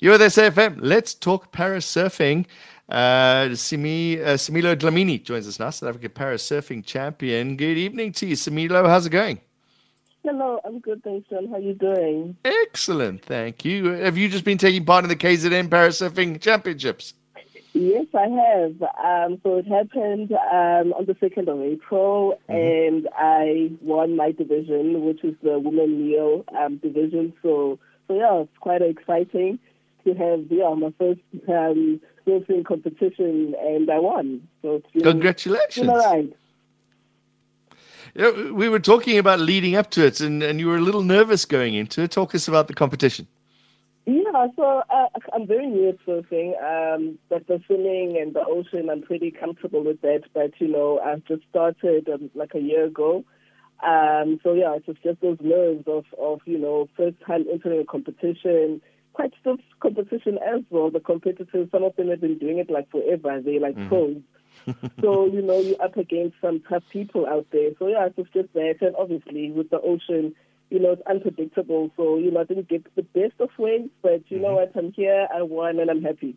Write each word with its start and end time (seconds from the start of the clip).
You're 0.00 0.16
there, 0.16 0.28
SAFM. 0.28 0.78
Let's 0.80 1.12
talk 1.12 1.50
para 1.50 1.78
surfing. 1.78 2.46
Uh, 2.88 3.56
Simi, 3.56 4.20
uh, 4.20 4.36
Similo 4.36 4.76
Dlamini 4.76 5.20
joins 5.20 5.48
us 5.48 5.58
now, 5.58 5.70
South 5.70 5.88
African 5.88 6.12
para 6.12 6.36
surfing 6.36 6.84
champion. 6.84 7.56
Good 7.56 7.76
evening 7.76 8.12
to 8.12 8.26
you, 8.26 8.36
Similo. 8.36 8.86
How's 8.86 9.06
it 9.06 9.10
going? 9.10 9.40
Hello, 10.22 10.60
I'm 10.64 10.78
good, 10.78 11.02
thanks, 11.02 11.28
John. 11.28 11.48
How 11.48 11.56
are 11.56 11.58
you 11.58 11.74
doing? 11.74 12.36
Excellent, 12.44 13.24
thank 13.24 13.64
you. 13.64 13.86
Have 13.86 14.16
you 14.16 14.28
just 14.28 14.44
been 14.44 14.56
taking 14.56 14.84
part 14.84 15.04
in 15.04 15.08
the 15.08 15.16
KZN 15.16 15.68
Para 15.68 15.88
Surfing 15.88 16.40
Championships? 16.40 17.14
Yes, 17.72 18.06
I 18.14 18.28
have. 18.28 18.80
Um, 19.04 19.40
so 19.42 19.56
it 19.56 19.66
happened 19.66 20.30
um, 20.30 20.92
on 20.92 21.06
the 21.06 21.14
2nd 21.14 21.48
of 21.48 21.60
April, 21.60 22.38
mm-hmm. 22.48 22.52
and 22.54 23.08
I 23.16 23.72
won 23.80 24.14
my 24.14 24.30
division, 24.30 25.04
which 25.04 25.24
is 25.24 25.34
the 25.42 25.58
women 25.58 26.06
kneel 26.06 26.44
um, 26.56 26.76
division. 26.76 27.32
So, 27.42 27.80
so 28.06 28.14
yeah, 28.14 28.42
it's 28.42 28.58
quite 28.60 28.80
exciting 28.80 29.58
to 30.04 30.14
have 30.14 30.46
yeah 30.50 30.74
my 30.74 30.92
first 30.98 31.20
um, 31.48 32.00
surfing 32.26 32.64
competition, 32.64 33.54
and 33.60 33.90
I 33.90 33.98
won. 33.98 34.46
So 34.62 34.82
been, 34.92 35.02
congratulations! 35.02 35.86
Been 35.86 35.90
all 35.90 35.98
right. 35.98 36.32
Yeah, 38.14 38.50
we 38.50 38.68
were 38.68 38.80
talking 38.80 39.18
about 39.18 39.40
leading 39.40 39.76
up 39.76 39.90
to 39.92 40.06
it, 40.06 40.20
and, 40.20 40.42
and 40.42 40.58
you 40.58 40.66
were 40.66 40.76
a 40.76 40.80
little 40.80 41.02
nervous 41.02 41.44
going 41.44 41.74
into 41.74 42.02
it. 42.02 42.10
Talk 42.10 42.34
us 42.34 42.48
about 42.48 42.66
the 42.66 42.74
competition. 42.74 43.26
Yeah, 44.06 44.46
so 44.56 44.82
uh, 44.88 45.08
I'm 45.34 45.46
very 45.46 45.66
new 45.66 45.90
at 45.90 45.98
surfing, 46.06 46.54
um, 46.62 47.18
but 47.28 47.46
the 47.46 47.60
swimming 47.66 48.18
and 48.18 48.32
the 48.32 48.42
ocean, 48.42 48.88
I'm 48.88 49.02
pretty 49.02 49.30
comfortable 49.30 49.84
with 49.84 50.00
that. 50.00 50.22
But 50.32 50.52
you 50.58 50.68
know, 50.68 50.98
I've 50.98 51.24
just 51.26 51.42
started 51.50 52.08
um, 52.08 52.30
like 52.34 52.54
a 52.54 52.60
year 52.60 52.86
ago, 52.86 53.24
um, 53.86 54.40
so 54.42 54.54
yeah, 54.54 54.76
it's 54.76 54.98
just 55.02 55.20
those 55.20 55.38
nerves 55.40 55.84
of 55.86 56.04
of 56.18 56.40
you 56.46 56.58
know 56.58 56.88
first 56.96 57.16
time 57.26 57.44
entering 57.52 57.80
a 57.80 57.84
competition, 57.84 58.80
quite 59.18 59.32
stiff 59.40 59.60
competition 59.80 60.38
as 60.38 60.62
well. 60.70 60.90
The 60.90 61.00
competitors, 61.00 61.68
some 61.72 61.82
of 61.82 61.96
them 61.96 62.08
have 62.08 62.20
been 62.20 62.38
doing 62.38 62.58
it 62.58 62.70
like 62.70 62.88
forever. 62.90 63.40
They're 63.40 63.60
like 63.60 63.74
mm-hmm. 63.74 63.88
pros. 63.88 64.16
so 65.00 65.26
you 65.26 65.42
know 65.42 65.60
you're 65.60 65.82
up 65.82 65.96
against 65.96 66.36
some 66.40 66.62
tough 66.68 66.84
people 66.90 67.26
out 67.26 67.46
there. 67.50 67.70
So 67.78 67.88
yeah, 67.88 68.08
it's 68.16 68.30
just 68.32 68.52
that, 68.54 68.76
and 68.80 68.94
obviously 68.96 69.50
with 69.50 69.70
the 69.70 69.80
ocean 69.80 70.34
you 70.70 70.78
know, 70.78 70.92
it's 70.92 71.02
unpredictable. 71.06 71.90
So, 71.96 72.18
you 72.18 72.30
know, 72.30 72.40
I 72.40 72.44
didn't 72.44 72.68
get 72.68 72.84
the 72.94 73.02
best 73.02 73.40
of 73.40 73.48
waves, 73.58 73.88
but 74.02 74.22
you 74.28 74.36
mm-hmm. 74.36 74.42
know 74.42 74.54
what? 74.56 74.72
I'm 74.76 74.92
here, 74.92 75.26
I 75.34 75.40
won, 75.40 75.80
and 75.80 75.90
I'm 75.90 76.02
happy. 76.02 76.36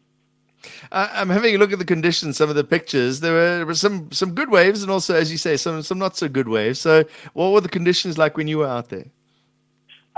Uh, 0.91 1.09
I'm 1.11 1.29
having 1.29 1.55
a 1.55 1.57
look 1.57 1.73
at 1.73 1.79
the 1.79 1.85
conditions, 1.85 2.37
some 2.37 2.49
of 2.49 2.55
the 2.55 2.63
pictures. 2.63 3.19
There 3.19 3.65
were 3.65 3.75
some 3.75 4.11
some 4.11 4.33
good 4.35 4.49
waves, 4.49 4.83
and 4.83 4.91
also, 4.91 5.15
as 5.15 5.31
you 5.31 5.37
say, 5.37 5.57
some 5.57 5.81
some 5.81 5.97
not 5.97 6.15
so 6.15 6.29
good 6.29 6.47
waves. 6.47 6.79
So, 6.79 7.03
what 7.33 7.51
were 7.51 7.61
the 7.61 7.69
conditions 7.69 8.17
like 8.17 8.37
when 8.37 8.47
you 8.47 8.59
were 8.59 8.67
out 8.67 8.89
there? 8.89 9.05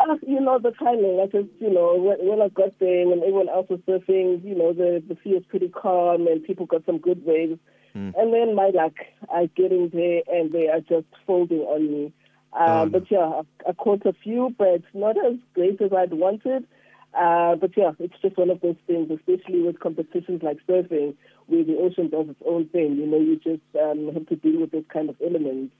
Uh, 0.09 0.15
you 0.27 0.39
know, 0.39 0.59
the 0.59 0.71
timing. 0.71 1.19
I 1.21 1.27
just, 1.27 1.49
you 1.59 1.71
know, 1.71 1.95
when, 1.95 2.17
when 2.27 2.41
I 2.41 2.49
got 2.49 2.77
there, 2.79 3.07
when 3.07 3.19
everyone 3.19 3.49
else 3.49 3.67
was 3.69 3.79
surfing, 3.87 4.43
you 4.43 4.55
know, 4.55 4.73
the 4.73 5.01
the 5.07 5.15
sea 5.23 5.35
was 5.35 5.43
pretty 5.47 5.69
calm, 5.69 6.27
and 6.27 6.43
people 6.43 6.65
got 6.65 6.85
some 6.85 6.97
good 6.97 7.25
waves. 7.25 7.59
Mm. 7.95 8.13
And 8.17 8.33
then 8.33 8.55
my 8.55 8.71
luck, 8.73 8.93
I 9.31 9.49
getting 9.55 9.89
there, 9.93 10.21
and 10.27 10.51
they 10.51 10.67
are 10.67 10.81
just 10.81 11.07
folding 11.25 11.59
on 11.59 11.91
me. 11.91 12.13
Um, 12.53 12.89
but 12.89 13.09
yeah, 13.09 13.41
I, 13.65 13.69
I 13.69 13.73
caught 13.73 14.05
a 14.05 14.13
few, 14.13 14.53
but 14.57 14.81
not 14.93 15.15
as 15.17 15.35
great 15.53 15.81
as 15.81 15.91
I'd 15.93 16.13
wanted. 16.13 16.65
Uh, 17.13 17.55
but 17.55 17.71
yeah, 17.77 17.91
it's 17.99 18.19
just 18.21 18.37
one 18.37 18.49
of 18.49 18.61
those 18.61 18.75
things, 18.87 19.09
especially 19.11 19.61
with 19.61 19.79
competitions 19.79 20.41
like 20.41 20.57
surfing, 20.67 21.15
where 21.45 21.63
the 21.63 21.77
ocean 21.77 22.09
does 22.09 22.29
its 22.29 22.41
own 22.47 22.67
thing. 22.69 22.95
You 22.95 23.05
know, 23.05 23.19
you 23.19 23.37
just 23.37 23.61
um, 23.81 24.11
have 24.13 24.27
to 24.27 24.35
deal 24.35 24.61
with 24.61 24.71
those 24.71 24.85
kind 24.91 25.09
of 25.09 25.15
elements. 25.23 25.73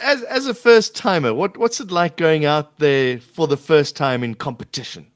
As 0.00 0.22
as 0.24 0.46
a 0.46 0.54
first 0.54 0.94
timer, 0.94 1.32
what 1.34 1.56
what's 1.56 1.80
it 1.80 1.90
like 1.90 2.16
going 2.16 2.44
out 2.44 2.78
there 2.78 3.20
for 3.20 3.46
the 3.46 3.56
first 3.56 3.96
time 3.96 4.22
in 4.22 4.34
competition? 4.34 5.06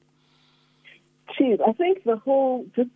Geez, 1.36 1.58
I 1.66 1.72
think 1.72 2.04
the 2.04 2.16
whole 2.16 2.66
just 2.74 2.90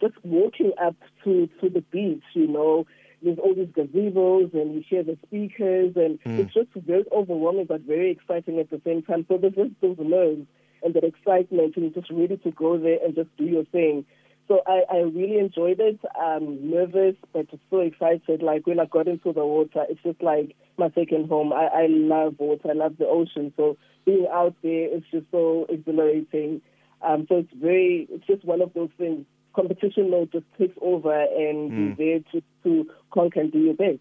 just 0.00 0.14
walking 0.22 0.72
up 0.82 0.96
to 1.24 1.48
to 1.60 1.70
the 1.70 1.80
beach, 1.80 2.22
you 2.34 2.46
know, 2.46 2.86
there's 3.22 3.38
all 3.38 3.54
these 3.54 3.68
gazebos 3.68 4.52
and 4.54 4.74
you 4.74 4.84
hear 4.88 5.02
the 5.02 5.18
speakers 5.26 5.92
and 5.96 6.22
mm. 6.22 6.38
it's 6.38 6.54
just 6.54 6.68
very 6.86 7.04
overwhelming 7.12 7.66
but 7.66 7.82
very 7.82 8.10
exciting 8.10 8.58
at 8.58 8.70
the 8.70 8.80
same 8.84 9.02
time. 9.02 9.26
So 9.28 9.38
there's 9.38 9.54
just 9.54 9.80
those 9.80 9.96
nerves 9.98 10.46
and 10.82 10.94
that 10.94 11.04
excitement 11.04 11.76
and 11.76 11.84
you're 11.84 12.02
just 12.02 12.10
ready 12.10 12.36
to 12.38 12.50
go 12.50 12.78
there 12.78 12.98
and 13.04 13.14
just 13.14 13.34
do 13.36 13.44
your 13.44 13.64
thing. 13.64 14.04
So 14.50 14.62
I, 14.66 14.82
I 14.90 14.96
really 15.02 15.38
enjoyed 15.38 15.78
it. 15.78 16.00
I'm 16.20 16.72
nervous, 16.72 17.14
but 17.32 17.46
so 17.70 17.78
excited. 17.78 18.42
Like 18.42 18.66
when 18.66 18.80
I 18.80 18.86
got 18.86 19.06
into 19.06 19.32
the 19.32 19.46
water, 19.46 19.84
it's 19.88 20.02
just 20.02 20.20
like 20.20 20.56
my 20.76 20.90
second 20.90 21.28
home. 21.28 21.52
I, 21.52 21.66
I 21.66 21.86
love 21.86 22.34
water. 22.40 22.68
I 22.68 22.72
love 22.72 22.96
the 22.98 23.06
ocean. 23.06 23.52
So 23.56 23.78
being 24.04 24.26
out 24.28 24.56
there 24.64 24.92
is 24.92 25.04
just 25.12 25.26
so 25.30 25.66
exhilarating. 25.68 26.62
Um, 27.00 27.26
so 27.28 27.36
it's 27.36 27.52
very, 27.54 28.08
it's 28.10 28.26
just 28.26 28.44
one 28.44 28.60
of 28.60 28.74
those 28.74 28.90
things 28.98 29.24
competition 29.54 30.10
mode 30.10 30.32
just 30.32 30.46
takes 30.58 30.76
over 30.82 31.12
and 31.12 31.70
mm. 31.70 31.98
you're 31.98 32.20
there 32.20 32.20
to, 32.32 32.42
to 32.64 32.90
conquer 33.12 33.42
and 33.42 33.52
do 33.52 33.58
your 33.60 33.74
best. 33.74 34.00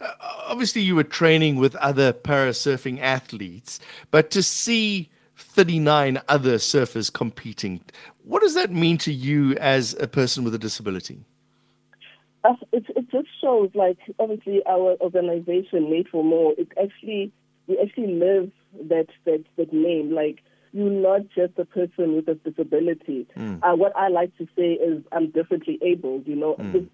Uh, 0.00 0.12
obviously, 0.46 0.80
you 0.80 0.94
were 0.94 1.04
training 1.04 1.56
with 1.56 1.76
other 1.76 2.14
parasurfing 2.14 3.00
athletes, 3.02 3.80
but 4.10 4.30
to 4.30 4.42
see 4.42 5.10
39 5.42 6.20
other 6.28 6.56
surfers 6.56 7.12
competing, 7.12 7.80
what 8.24 8.42
does 8.42 8.54
that 8.54 8.70
mean 8.70 8.98
to 8.98 9.12
you 9.12 9.54
as 9.56 9.94
a 10.00 10.06
person 10.06 10.44
with 10.44 10.54
a 10.54 10.58
disability? 10.58 11.24
Uh, 12.44 12.54
it, 12.72 12.84
it 12.96 13.10
just 13.10 13.28
shows, 13.40 13.70
like, 13.74 13.98
obviously, 14.18 14.62
our 14.66 14.96
organization, 15.00 15.90
Made 15.90 16.08
for 16.08 16.24
More, 16.24 16.54
it 16.58 16.68
actually, 16.82 17.32
we 17.66 17.78
actually 17.78 18.14
live 18.14 18.50
that, 18.88 19.06
that, 19.24 19.44
that 19.56 19.72
name. 19.72 20.12
Like, 20.12 20.40
you're 20.72 20.90
not 20.90 21.28
just 21.34 21.58
a 21.58 21.64
person 21.64 22.16
with 22.16 22.28
a 22.28 22.34
disability. 22.34 23.26
Mm. 23.36 23.60
Uh, 23.62 23.76
what 23.76 23.94
I 23.96 24.08
like 24.08 24.36
to 24.38 24.48
say 24.56 24.72
is 24.72 25.02
I'm 25.12 25.30
differently 25.30 25.78
able. 25.82 26.22
You 26.24 26.34
know, 26.34 26.54
mm. 26.54 26.88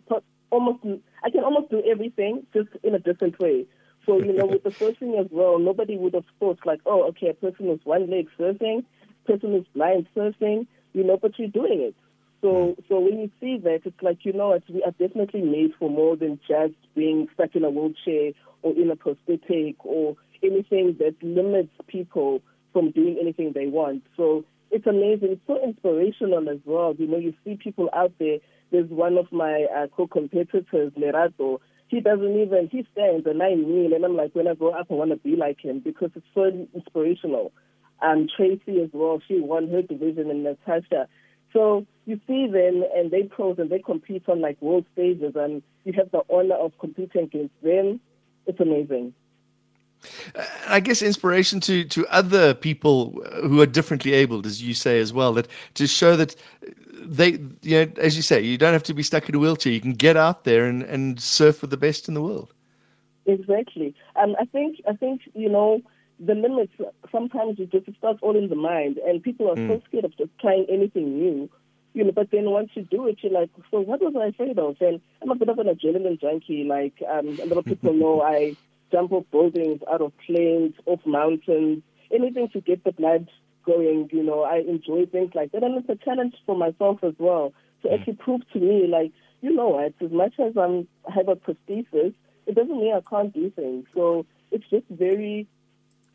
almost 0.50 0.80
I 1.22 1.30
can 1.30 1.44
almost 1.44 1.70
do 1.70 1.82
everything 1.88 2.44
just 2.52 2.68
in 2.82 2.94
a 2.94 2.98
different 2.98 3.38
way. 3.38 3.66
So 4.08 4.18
you 4.24 4.32
know, 4.32 4.46
with 4.46 4.62
the 4.62 4.70
surfing 4.70 5.20
as 5.20 5.26
well, 5.30 5.58
nobody 5.58 5.98
would 5.98 6.14
have 6.14 6.24
thought 6.40 6.58
like, 6.64 6.80
oh, 6.86 7.08
okay, 7.08 7.28
a 7.28 7.34
person 7.34 7.66
with 7.66 7.84
one 7.84 8.08
leg 8.10 8.26
surfing, 8.40 8.82
person 9.26 9.52
who's 9.52 9.66
blind 9.74 10.06
surfing, 10.16 10.66
you 10.94 11.04
know, 11.04 11.18
but 11.20 11.38
you're 11.38 11.48
doing 11.48 11.82
it. 11.82 11.94
So, 12.40 12.48
mm. 12.48 12.88
so 12.88 13.00
when 13.00 13.18
you 13.18 13.30
see 13.38 13.58
that, 13.64 13.80
it's 13.84 14.02
like 14.02 14.24
you 14.24 14.32
know, 14.32 14.52
it's, 14.52 14.66
we 14.70 14.82
are 14.82 14.92
definitely 14.92 15.42
made 15.42 15.72
for 15.78 15.90
more 15.90 16.16
than 16.16 16.40
just 16.48 16.72
being 16.96 17.28
stuck 17.34 17.54
in 17.54 17.64
a 17.64 17.70
wheelchair 17.70 18.32
or 18.62 18.72
in 18.72 18.90
a 18.90 18.96
prosthetic 18.96 19.76
or 19.84 20.16
anything 20.42 20.96
that 21.00 21.14
limits 21.20 21.74
people 21.86 22.40
from 22.72 22.92
doing 22.92 23.18
anything 23.20 23.52
they 23.54 23.66
want. 23.66 24.04
So 24.16 24.46
it's 24.70 24.86
amazing. 24.86 25.32
It's 25.32 25.46
so 25.46 25.62
inspirational 25.62 26.48
as 26.48 26.60
well. 26.64 26.94
You 26.98 27.08
know, 27.08 27.18
you 27.18 27.34
see 27.44 27.58
people 27.62 27.90
out 27.94 28.12
there. 28.18 28.38
There's 28.70 28.88
one 28.88 29.18
of 29.18 29.30
my 29.32 29.66
uh, 29.74 29.86
co-competitors, 29.94 30.92
Lerato. 30.96 31.58
He 31.88 32.00
doesn't 32.00 32.38
even, 32.38 32.68
he 32.70 32.86
stands 32.92 33.26
and 33.26 33.42
I 33.42 33.54
kneel. 33.54 33.94
And 33.94 34.04
I'm 34.04 34.16
like, 34.16 34.34
when 34.34 34.46
I 34.46 34.54
grow 34.54 34.70
up, 34.70 34.86
I 34.90 34.94
want 34.94 35.10
to 35.10 35.16
be 35.16 35.36
like 35.36 35.60
him 35.60 35.80
because 35.80 36.10
it's 36.14 36.26
so 36.34 36.44
inspirational. 36.74 37.52
And 38.00 38.30
Tracy 38.34 38.80
as 38.82 38.90
well, 38.92 39.20
she 39.26 39.40
won 39.40 39.68
her 39.70 39.82
division 39.82 40.30
and 40.30 40.44
Natasha. 40.44 41.08
So 41.52 41.86
you 42.04 42.20
see 42.26 42.46
them 42.46 42.84
and 42.94 43.10
they 43.10 43.22
pros 43.22 43.58
and 43.58 43.70
they 43.70 43.78
compete 43.78 44.24
on 44.28 44.40
like 44.40 44.60
world 44.60 44.84
stages 44.92 45.32
and 45.34 45.62
you 45.84 45.94
have 45.94 46.10
the 46.10 46.22
honor 46.30 46.56
of 46.56 46.72
competing 46.78 47.24
against 47.24 47.54
them. 47.62 48.00
It's 48.46 48.60
amazing. 48.60 49.14
I 50.68 50.80
guess 50.80 51.02
inspiration 51.02 51.60
to 51.60 51.84
to 51.84 52.06
other 52.06 52.54
people 52.54 53.12
who 53.42 53.60
are 53.60 53.66
differently 53.66 54.12
abled, 54.12 54.46
as 54.46 54.62
you 54.62 54.74
say 54.74 55.00
as 55.00 55.12
well, 55.12 55.32
that 55.34 55.48
to 55.74 55.86
show 55.86 56.16
that 56.16 56.36
they, 57.00 57.38
you 57.62 57.86
know, 57.86 57.92
as 57.96 58.16
you 58.16 58.22
say, 58.22 58.40
you 58.40 58.58
don't 58.58 58.72
have 58.72 58.82
to 58.84 58.94
be 58.94 59.02
stuck 59.02 59.28
in 59.28 59.34
a 59.34 59.38
wheelchair. 59.38 59.72
You 59.72 59.80
can 59.80 59.94
get 59.94 60.16
out 60.16 60.44
there 60.44 60.66
and, 60.66 60.82
and 60.82 61.20
surf 61.20 61.62
with 61.62 61.70
the 61.70 61.76
best 61.76 62.08
in 62.08 62.14
the 62.14 62.22
world. 62.22 62.52
Exactly. 63.26 63.94
Um, 64.16 64.36
I 64.38 64.44
think 64.46 64.80
I 64.88 64.94
think 64.94 65.22
you 65.34 65.48
know 65.48 65.82
the 66.18 66.34
limits. 66.34 66.72
Sometimes 67.12 67.58
it 67.58 67.70
just 67.70 67.86
starts 67.98 68.20
all 68.22 68.36
in 68.36 68.48
the 68.48 68.56
mind, 68.56 68.98
and 68.98 69.22
people 69.22 69.50
are 69.50 69.56
mm. 69.56 69.68
so 69.68 69.82
scared 69.88 70.04
of 70.04 70.16
just 70.16 70.30
trying 70.40 70.66
anything 70.68 71.18
new. 71.18 71.50
You 71.94 72.04
know, 72.04 72.12
but 72.12 72.30
then 72.30 72.50
once 72.50 72.70
you 72.74 72.82
do 72.82 73.06
it, 73.08 73.18
you're 73.22 73.32
like, 73.32 73.50
so 73.70 73.80
what 73.80 74.00
was 74.00 74.14
I 74.14 74.26
afraid 74.28 74.58
of? 74.58 74.76
And 74.80 75.00
I'm 75.22 75.30
a 75.30 75.34
bit 75.34 75.48
of 75.48 75.58
an 75.58 75.66
adrenaline 75.66 76.20
junkie. 76.20 76.64
Like 76.64 76.94
um, 77.08 77.38
a 77.40 77.46
lot 77.46 77.58
of 77.58 77.64
people 77.64 77.92
know, 77.92 78.22
I 78.22 78.56
jump 78.90 79.12
off 79.12 79.24
buildings, 79.30 79.80
out 79.92 80.00
of 80.00 80.12
planes, 80.26 80.74
off 80.86 81.00
mountains, 81.06 81.82
anything 82.12 82.48
to 82.52 82.60
get 82.60 82.84
the 82.84 82.92
blood 82.92 83.28
going. 83.64 84.08
You 84.12 84.22
know, 84.22 84.42
I 84.42 84.58
enjoy 84.58 85.06
things 85.06 85.32
like 85.34 85.52
that, 85.52 85.62
and 85.62 85.76
it's 85.76 85.88
a 85.88 86.04
challenge 86.04 86.34
for 86.46 86.56
myself 86.56 86.98
as 87.02 87.14
well 87.18 87.52
to 87.82 87.88
mm. 87.88 87.98
actually 87.98 88.14
prove 88.14 88.40
to 88.52 88.58
me, 88.58 88.86
like, 88.86 89.12
you 89.40 89.54
know 89.54 89.68
what, 89.68 89.94
as 90.00 90.10
much 90.10 90.34
as 90.38 90.56
I'm 90.56 90.88
I 91.08 91.12
have 91.14 91.28
a 91.28 91.36
prosthesis, 91.36 92.14
it 92.46 92.54
doesn't 92.54 92.76
mean 92.76 92.94
I 92.94 93.08
can't 93.08 93.32
do 93.32 93.50
things. 93.50 93.86
So 93.94 94.26
it's 94.50 94.64
just 94.70 94.86
very 94.90 95.46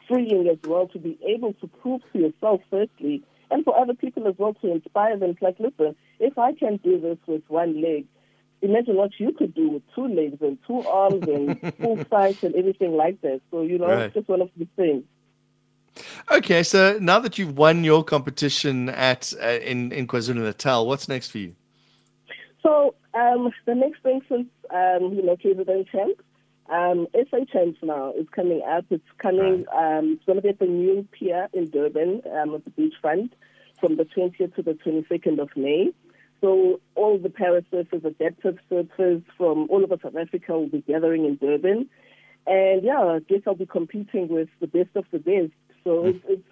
freeing 0.07 0.47
as 0.49 0.57
well 0.67 0.87
to 0.89 0.99
be 0.99 1.17
able 1.25 1.53
to 1.53 1.67
prove 1.67 2.01
to 2.11 2.19
yourself 2.19 2.61
firstly, 2.69 3.23
and 3.51 3.63
for 3.63 3.77
other 3.79 3.93
people 3.93 4.27
as 4.27 4.35
well 4.37 4.53
to 4.55 4.71
inspire 4.71 5.17
them. 5.17 5.31
It's 5.31 5.41
like, 5.41 5.59
listen, 5.59 5.95
if 6.19 6.37
I 6.37 6.53
can 6.53 6.77
do 6.77 6.99
this 6.99 7.17
with 7.27 7.43
one 7.47 7.81
leg, 7.81 8.05
imagine 8.63 8.95
what 8.95 9.11
you 9.19 9.31
could 9.33 9.53
do 9.53 9.69
with 9.69 9.83
two 9.93 10.07
legs 10.07 10.37
and 10.41 10.57
two 10.65 10.81
arms 10.87 11.27
and 11.27 11.75
full 11.79 12.03
sight 12.09 12.41
and 12.43 12.55
everything 12.55 12.95
like 12.95 13.21
that. 13.21 13.41
So, 13.51 13.61
you 13.61 13.77
know, 13.77 13.87
right. 13.87 14.03
it's 14.03 14.15
just 14.15 14.27
one 14.27 14.41
of 14.41 14.49
the 14.57 14.67
things. 14.75 15.03
Okay, 16.31 16.63
so 16.63 16.97
now 16.99 17.19
that 17.19 17.37
you've 17.37 17.55
won 17.57 17.83
your 17.83 18.03
competition 18.03 18.89
at 18.89 19.31
uh, 19.39 19.47
in 19.47 19.91
in 19.91 20.07
KwaZulu 20.07 20.41
Natal, 20.41 20.87
what's 20.87 21.07
next 21.07 21.29
for 21.29 21.37
you? 21.37 21.55
So 22.63 22.95
um, 23.13 23.51
the 23.65 23.75
next 23.75 24.01
thing 24.01 24.21
since 24.27 24.47
um, 24.71 25.13
you 25.13 25.21
know 25.23 25.35
KZN 25.35 25.87
Champs, 25.91 26.23
um, 26.71 27.07
SA 27.13 27.45
Champs 27.51 27.77
now 27.83 28.11
is 28.13 28.27
coming 28.31 28.63
up. 28.67 28.85
It's 28.89 29.03
coming. 29.19 29.65
Right. 29.65 29.97
Um, 29.97 30.13
it's 30.13 30.25
going 30.25 30.37
to 30.37 30.41
be 30.41 30.49
at 30.49 30.57
the 30.57 30.65
new 30.65 31.07
pier 31.11 31.47
in 31.53 31.69
Durban 31.69 32.23
um, 32.41 32.55
at 32.55 32.65
the 32.65 32.71
beachfront 32.71 33.31
from 33.79 33.97
the 33.97 34.05
20th 34.05 34.55
to 34.55 34.61
the 34.63 34.73
22nd 34.73 35.39
of 35.39 35.49
May. 35.55 35.91
So 36.43 36.81
all 36.95 37.17
the 37.17 37.29
para 37.29 37.61
surfers, 37.71 38.03
adaptive 38.03 38.57
surfers 38.69 39.23
from 39.37 39.67
all 39.69 39.81
over 39.81 39.95
South 40.03 40.17
Africa 40.17 40.51
will 40.51 40.67
be 40.67 40.81
gathering 40.81 41.23
in 41.23 41.37
Durban. 41.37 41.89
And 42.45 42.83
yeah, 42.83 42.99
I 42.99 43.19
guess 43.19 43.39
I'll 43.47 43.55
be 43.55 43.65
competing 43.65 44.27
with 44.27 44.49
the 44.59 44.67
best 44.67 44.89
of 44.95 45.05
the 45.11 45.19
best. 45.19 45.53
So 45.85 46.05
it's, 46.07 46.19
it's 46.27 46.43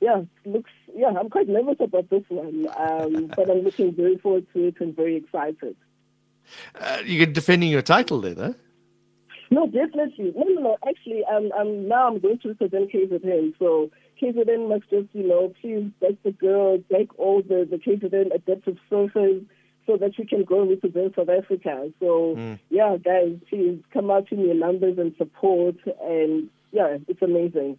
yeah, 0.00 0.22
looks 0.44 0.72
yeah, 0.92 1.12
I'm 1.16 1.30
quite 1.30 1.48
nervous 1.48 1.76
about 1.78 2.10
this 2.10 2.24
one, 2.28 2.66
um, 2.76 3.30
but 3.36 3.48
I'm 3.48 3.60
looking 3.60 3.94
very 3.94 4.18
forward 4.18 4.48
to 4.52 4.66
it 4.66 4.80
and 4.80 4.96
very 4.96 5.14
excited. 5.14 5.76
Uh, 6.74 7.02
you're 7.04 7.26
defending 7.26 7.70
your 7.70 7.82
title 7.82 8.20
there, 8.20 8.34
though. 8.34 8.54
No, 9.50 9.66
definitely. 9.66 10.32
No, 10.34 10.44
no, 10.44 10.60
no. 10.60 10.76
Actually, 10.88 11.24
um, 11.24 11.50
I'm 11.58 11.88
now 11.88 12.08
I'm 12.08 12.18
going 12.18 12.38
to 12.40 12.48
represent 12.48 12.92
KZN. 12.92 13.54
So 13.58 13.90
KZN 14.20 14.68
must 14.68 14.90
just, 14.90 15.08
you 15.12 15.26
know, 15.26 15.52
please 15.60 15.90
back 16.00 16.14
the 16.24 16.32
girl, 16.32 16.78
back 16.90 17.06
all 17.18 17.42
the 17.42 17.66
the 17.68 17.76
KZN 17.76 18.34
adaptive 18.34 18.76
surfers, 18.90 19.44
so 19.86 19.96
that 19.96 20.18
you 20.18 20.26
can 20.26 20.44
go 20.44 20.62
and 20.62 20.70
represent 20.70 21.14
South 21.14 21.28
Africa. 21.28 21.90
So 22.00 22.34
mm. 22.36 22.58
yeah, 22.70 22.96
guys, 22.96 23.36
please 23.48 23.80
come 23.92 24.10
out 24.10 24.28
to 24.28 24.36
me 24.36 24.42
in 24.42 24.48
your 24.48 24.66
numbers 24.66 24.98
and 24.98 25.14
support. 25.16 25.76
And 26.02 26.48
yeah, 26.72 26.98
it's 27.06 27.22
amazing. 27.22 27.78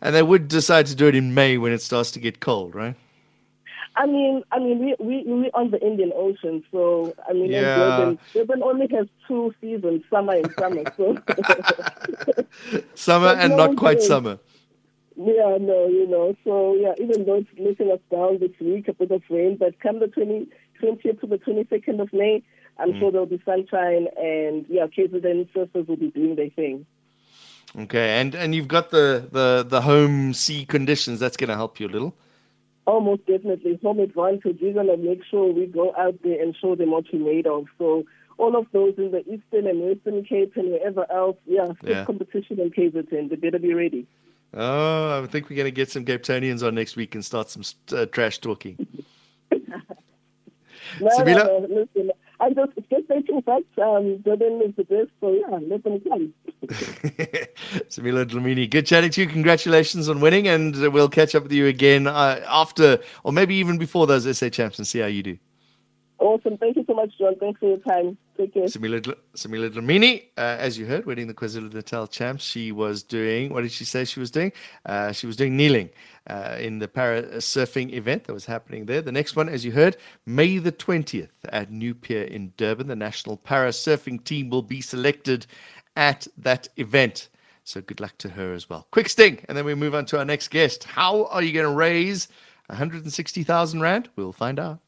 And 0.00 0.14
they 0.14 0.22
would 0.22 0.48
decide 0.48 0.86
to 0.86 0.94
do 0.94 1.06
it 1.06 1.14
in 1.14 1.34
May 1.34 1.58
when 1.58 1.72
it 1.72 1.82
starts 1.82 2.10
to 2.12 2.20
get 2.20 2.40
cold, 2.40 2.74
right? 2.74 2.96
I 4.00 4.06
mean, 4.06 4.42
I 4.50 4.58
mean, 4.58 4.78
we 4.78 4.96
we 4.98 5.24
we 5.24 5.50
on 5.52 5.70
the 5.72 5.80
Indian 5.86 6.10
Ocean, 6.16 6.64
so 6.72 7.14
I 7.28 7.34
mean, 7.34 7.50
yeah. 7.50 7.76
Durban, 7.76 8.18
Durban 8.32 8.62
only 8.62 8.88
has 8.96 9.06
two 9.28 9.54
seasons, 9.60 10.04
summer 10.08 10.36
and 10.36 10.50
summer. 10.58 10.84
So 10.96 11.18
summer 12.94 13.34
and 13.38 13.50
no 13.50 13.66
not 13.66 13.76
quite 13.76 14.00
summer. 14.00 14.38
Yeah, 15.16 15.58
no, 15.60 15.86
you 15.86 16.06
know. 16.08 16.34
So 16.44 16.76
yeah, 16.76 16.94
even 16.98 17.26
though 17.26 17.44
it's 17.44 17.50
letting 17.58 17.92
us 17.92 17.98
down 18.10 18.38
this 18.38 18.58
week, 18.58 18.88
a 18.88 18.94
bit 18.94 19.10
of 19.10 19.20
rain, 19.28 19.58
but 19.58 19.78
come 19.80 20.00
the 20.00 20.08
20, 20.08 20.48
20th 20.82 21.20
to 21.20 21.26
the 21.26 21.36
twenty 21.36 21.66
second 21.68 22.00
of 22.00 22.10
May, 22.14 22.42
I'm 22.78 22.94
mm. 22.94 23.00
sure 23.00 23.12
there'll 23.12 23.26
be 23.26 23.42
sunshine, 23.44 24.06
and 24.16 24.64
yeah, 24.70 24.86
kids 24.86 25.12
KZN 25.12 25.50
surfers 25.52 25.86
will 25.86 25.96
be 25.96 26.10
doing 26.10 26.36
their 26.36 26.48
thing. 26.48 26.86
Okay, 27.78 28.18
and 28.18 28.34
and 28.34 28.54
you've 28.54 28.68
got 28.68 28.92
the 28.92 29.28
the 29.30 29.66
the 29.68 29.82
home 29.82 30.32
sea 30.32 30.64
conditions. 30.64 31.20
That's 31.20 31.36
going 31.36 31.48
to 31.50 31.56
help 31.56 31.78
you 31.78 31.86
a 31.86 31.92
little. 31.92 32.14
Almost 32.86 33.26
definitely, 33.26 33.78
home 33.82 34.00
advantage. 34.00 34.58
We're 34.60 34.72
going 34.72 34.86
to 34.86 34.96
make 34.96 35.22
sure 35.30 35.52
we 35.52 35.66
go 35.66 35.94
out 35.96 36.18
there 36.24 36.42
and 36.42 36.56
show 36.56 36.74
them 36.74 36.90
what 36.90 37.04
we're 37.12 37.24
made 37.24 37.46
of. 37.46 37.66
So 37.78 38.04
all 38.38 38.56
of 38.56 38.66
those 38.72 38.94
in 38.96 39.10
the 39.10 39.20
Eastern 39.20 39.66
and 39.66 39.82
Western 39.82 40.24
Cape 40.24 40.56
and 40.56 40.70
wherever 40.70 41.10
else, 41.12 41.36
yeah, 41.46 41.68
yeah. 41.84 42.04
competition 42.04 42.58
in 42.58 42.70
KZN. 42.70 43.28
They 43.28 43.36
better 43.36 43.58
be 43.58 43.74
ready. 43.74 44.06
Oh, 44.54 45.22
I 45.22 45.26
think 45.26 45.48
we're 45.48 45.56
going 45.56 45.66
to 45.66 45.70
get 45.70 45.90
some 45.90 46.04
Cape 46.04 46.22
Townians 46.22 46.62
on 46.62 46.74
next 46.74 46.96
week 46.96 47.14
and 47.14 47.24
start 47.24 47.50
some 47.50 47.62
uh, 47.96 48.06
trash 48.06 48.38
talking. 48.38 49.04
no, 49.52 49.58
no, 51.00 51.24
no, 51.24 51.66
listen, 51.68 52.10
I 52.40 52.50
just 52.50 52.72
just 52.90 53.04
stating 53.04 53.42
facts. 53.42 53.64
Um, 53.80 54.18
Durban 54.18 54.62
is 54.62 54.74
the 54.76 54.84
best, 54.84 55.10
so 55.20 55.32
yeah, 55.32 55.58
let 55.68 55.84
them 55.84 56.00
come. 56.00 56.32
Samila 57.88 58.24
Dlamini, 58.24 58.68
good 58.68 58.86
chatting 58.86 59.10
to 59.10 59.20
you. 59.22 59.26
Congratulations 59.26 60.08
on 60.08 60.20
winning, 60.20 60.48
and 60.48 60.74
we'll 60.92 61.08
catch 61.08 61.34
up 61.34 61.42
with 61.42 61.52
you 61.52 61.66
again 61.66 62.06
uh, 62.06 62.42
after, 62.48 62.98
or 63.24 63.32
maybe 63.32 63.54
even 63.56 63.76
before 63.76 64.06
those 64.06 64.38
SA 64.38 64.48
champs, 64.48 64.78
and 64.78 64.86
see 64.86 65.00
how 65.00 65.06
you 65.06 65.22
do. 65.22 65.38
Awesome. 66.20 66.58
Thank 66.58 66.76
you 66.76 66.84
so 66.86 66.92
much, 66.92 67.16
John. 67.18 67.34
Thanks 67.36 67.58
for 67.58 67.68
your 67.70 67.78
time. 67.78 68.18
Take 68.36 68.52
care. 68.52 68.64
Samila, 68.64 69.14
Samila 69.34 69.70
Dlamini, 69.70 70.24
uh, 70.36 70.56
as 70.58 70.76
you 70.76 70.84
heard, 70.84 71.06
winning 71.06 71.26
the 71.26 71.32
KwaZulu 71.32 71.72
Natal 71.72 72.06
champs, 72.06 72.44
she 72.44 72.72
was 72.72 73.02
doing, 73.02 73.54
what 73.54 73.62
did 73.62 73.72
she 73.72 73.86
say 73.86 74.04
she 74.04 74.20
was 74.20 74.30
doing? 74.30 74.52
Uh, 74.84 75.12
she 75.12 75.26
was 75.26 75.34
doing 75.34 75.56
kneeling 75.56 75.88
uh, 76.26 76.56
in 76.60 76.78
the 76.78 76.86
para 76.86 77.22
surfing 77.38 77.94
event 77.94 78.24
that 78.24 78.34
was 78.34 78.44
happening 78.44 78.84
there. 78.84 79.00
The 79.00 79.10
next 79.10 79.34
one, 79.34 79.48
as 79.48 79.64
you 79.64 79.72
heard, 79.72 79.96
May 80.26 80.58
the 80.58 80.72
20th 80.72 81.30
at 81.48 81.70
New 81.70 81.94
Pier 81.94 82.24
in 82.24 82.52
Durban. 82.58 82.88
The 82.88 82.96
national 82.96 83.38
para 83.38 83.70
surfing 83.70 84.22
team 84.22 84.50
will 84.50 84.62
be 84.62 84.82
selected 84.82 85.46
at 85.96 86.28
that 86.36 86.68
event. 86.76 87.30
So 87.64 87.80
good 87.80 87.98
luck 87.98 88.18
to 88.18 88.28
her 88.28 88.52
as 88.52 88.68
well. 88.68 88.86
Quick 88.90 89.08
sting, 89.08 89.42
and 89.48 89.56
then 89.56 89.64
we 89.64 89.74
move 89.74 89.94
on 89.94 90.04
to 90.06 90.18
our 90.18 90.24
next 90.26 90.48
guest. 90.48 90.84
How 90.84 91.24
are 91.26 91.42
you 91.42 91.52
going 91.54 91.66
to 91.66 91.74
raise 91.74 92.28
160,000 92.66 93.80
Rand? 93.80 94.10
We'll 94.16 94.32
find 94.32 94.58
out. 94.58 94.80